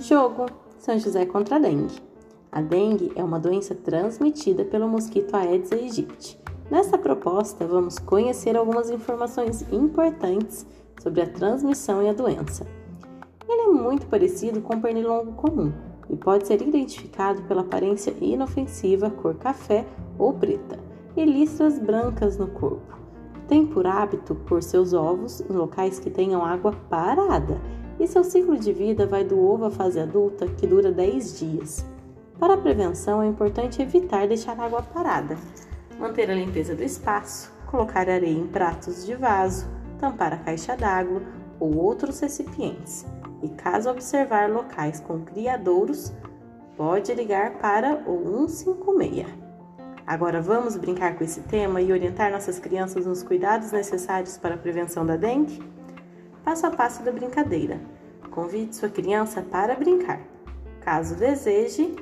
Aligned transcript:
Jogo 0.00 0.46
São 0.78 0.96
José 0.96 1.26
contra 1.26 1.56
a 1.56 1.58
dengue. 1.58 2.00
A 2.52 2.62
dengue 2.62 3.10
é 3.16 3.24
uma 3.24 3.40
doença 3.40 3.74
transmitida 3.74 4.64
pelo 4.64 4.88
mosquito 4.88 5.34
Aedes 5.34 5.72
aegypti. 5.72 6.38
Nesta 6.70 6.96
proposta, 6.96 7.66
vamos 7.66 7.98
conhecer 7.98 8.56
algumas 8.56 8.90
informações 8.90 9.62
importantes 9.72 10.64
sobre 11.02 11.22
a 11.22 11.26
transmissão 11.28 12.00
e 12.00 12.08
a 12.08 12.12
doença. 12.12 12.64
Ele 13.48 13.62
é 13.62 13.66
muito 13.66 14.06
parecido 14.06 14.60
com 14.60 14.76
o 14.76 14.80
pernilongo 14.80 15.32
comum 15.32 15.72
e 16.08 16.16
pode 16.16 16.46
ser 16.46 16.62
identificado 16.62 17.42
pela 17.42 17.62
aparência 17.62 18.14
inofensiva 18.20 19.10
cor 19.10 19.34
café 19.34 19.84
ou 20.16 20.32
preta 20.32 20.78
e 21.16 21.24
listras 21.24 21.76
brancas 21.76 22.38
no 22.38 22.46
corpo. 22.46 22.96
Tem 23.48 23.66
por 23.66 23.86
hábito 23.86 24.34
pôr 24.34 24.62
seus 24.62 24.92
ovos 24.92 25.40
em 25.40 25.52
locais 25.54 25.98
que 25.98 26.10
tenham 26.10 26.44
água 26.44 26.72
parada 26.90 27.58
e 27.98 28.06
seu 28.06 28.22
ciclo 28.22 28.58
de 28.58 28.72
vida 28.72 29.06
vai 29.06 29.24
do 29.24 29.40
ovo 29.40 29.64
à 29.64 29.70
fase 29.70 29.98
adulta, 29.98 30.46
que 30.46 30.66
dura 30.66 30.92
10 30.92 31.38
dias. 31.38 31.84
Para 32.38 32.54
a 32.54 32.58
prevenção, 32.58 33.22
é 33.22 33.26
importante 33.26 33.80
evitar 33.80 34.28
deixar 34.28 34.60
água 34.60 34.82
parada, 34.82 35.36
manter 35.98 36.30
a 36.30 36.34
limpeza 36.34 36.74
do 36.76 36.84
espaço, 36.84 37.50
colocar 37.66 38.08
areia 38.08 38.38
em 38.38 38.46
pratos 38.46 39.04
de 39.04 39.14
vaso, 39.14 39.66
tampar 39.98 40.34
a 40.34 40.38
caixa 40.38 40.76
d'água 40.76 41.22
ou 41.58 41.74
outros 41.76 42.20
recipientes. 42.20 43.04
E 43.42 43.48
caso 43.48 43.90
observar 43.90 44.50
locais 44.50 45.00
com 45.00 45.20
criadouros, 45.20 46.12
pode 46.76 47.12
ligar 47.14 47.58
para 47.58 48.02
o 48.06 48.46
156. 48.46 49.47
Agora 50.08 50.40
vamos 50.40 50.74
brincar 50.74 51.18
com 51.18 51.22
esse 51.22 51.42
tema 51.42 51.82
e 51.82 51.92
orientar 51.92 52.32
nossas 52.32 52.58
crianças 52.58 53.04
nos 53.04 53.22
cuidados 53.22 53.72
necessários 53.72 54.38
para 54.38 54.54
a 54.54 54.58
prevenção 54.58 55.04
da 55.04 55.16
dengue? 55.16 55.62
Passo 56.42 56.66
a 56.66 56.70
passo 56.70 57.02
da 57.02 57.12
brincadeira. 57.12 57.78
Convide 58.30 58.74
sua 58.74 58.88
criança 58.88 59.42
para 59.42 59.74
brincar. 59.74 60.18
Caso 60.80 61.14
deseje, 61.14 61.94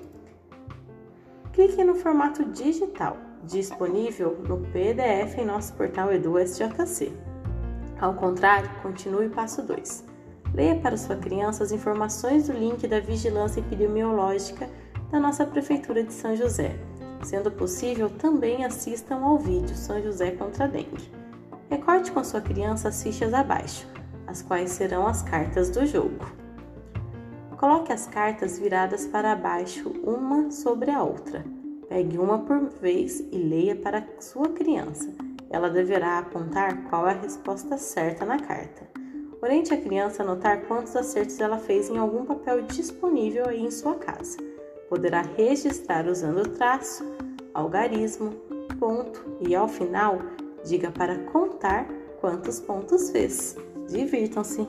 clique 1.53 1.83
no 1.83 1.97
formato 1.97 2.45
digital, 2.45 3.17
disponível 3.43 4.39
no 4.49 4.59
PDF 4.59 5.39
em 5.39 5.45
nosso 5.45 5.75
portal 5.75 6.13
EduSJC. 6.13 7.13
Ao 8.01 8.15
contrário, 8.15 8.71
continue 8.83 9.27
o 9.27 9.31
passo 9.31 9.63
2. 9.63 10.05
Leia 10.55 10.77
para 10.77 10.97
sua 10.97 11.17
criança 11.17 11.65
as 11.65 11.73
informações 11.73 12.47
do 12.47 12.53
link 12.53 12.87
da 12.87 13.01
Vigilância 13.01 13.59
Epidemiológica 13.59 14.71
da 15.11 15.19
nossa 15.19 15.45
Prefeitura 15.45 16.05
de 16.05 16.13
São 16.13 16.37
José. 16.37 16.77
Sendo 17.23 17.51
possível, 17.51 18.11
também 18.11 18.65
assistam 18.65 19.25
ao 19.25 19.39
vídeo 19.39 19.77
São 19.77 20.03
José 20.03 20.33
contra 20.33 20.65
a 20.65 20.69
Dengue. 20.69 21.11
Recorte 21.69 22.13
com 22.13 22.23
sua 22.23 22.41
criança 22.41 22.89
as 22.89 23.03
fichas 23.03 23.35
abaixo 23.35 23.87
as 24.27 24.43
quais 24.43 24.73
serão 24.73 25.07
as 25.07 25.23
cartas 25.23 25.71
do 25.71 25.87
jogo. 25.87 26.27
Coloque 27.57 27.93
as 27.93 28.07
cartas 28.07 28.59
viradas 28.59 29.07
para 29.07 29.35
baixo, 29.35 29.91
uma 30.05 30.51
sobre 30.51 30.91
a 30.91 31.03
outra. 31.03 31.45
Pegue 31.89 32.19
uma 32.19 32.41
por 32.41 32.69
vez 32.69 33.21
e 33.33 33.39
leia 33.39 33.77
para 33.77 34.07
sua 34.21 34.49
criança. 34.51 35.09
Ela 35.49 35.71
deverá 35.71 36.19
apontar 36.19 36.89
qual 36.89 37.09
é 37.09 37.13
a 37.13 37.21
resposta 37.21 37.79
certa 37.79 38.27
na 38.27 38.39
carta. 38.39 38.87
Oriente 39.41 39.73
a 39.73 39.81
criança 39.81 40.23
a 40.23 40.27
anotar 40.27 40.63
quantos 40.67 40.97
acertos 40.97 41.41
ela 41.41 41.59
fez 41.59 41.89
em 41.89 41.97
algum 41.97 42.25
papel 42.25 42.63
disponível 42.63 43.49
aí 43.49 43.65
em 43.65 43.71
sua 43.71 43.95
casa. 43.95 44.37
Poderá 44.89 45.23
registrar 45.23 46.07
usando 46.07 46.49
traço, 46.51 47.05
algarismo, 47.53 48.31
ponto 48.79 49.39
e 49.41 49.55
ao 49.55 49.69
final 49.69 50.19
diga 50.65 50.91
para 50.91 51.19
contar 51.31 51.87
quantos 52.21 52.61
pontos 52.61 53.11
fez. 53.11 53.57
Divirtam-se! 53.89 54.67